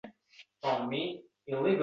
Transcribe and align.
Fidoyilik, 0.63 1.13
deganlar. 1.47 1.77